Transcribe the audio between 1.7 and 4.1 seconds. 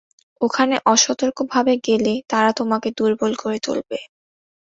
গেলে, তারা তোমাকে দুর্বল করে তুলবে।